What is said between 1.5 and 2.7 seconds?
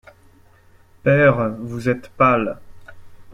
vous êtes pâle.